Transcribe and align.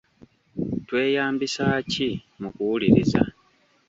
Tweyambisa 0.87 1.65
ki 1.91 2.09
mu 2.41 2.49
kuwuliriza 2.55 3.21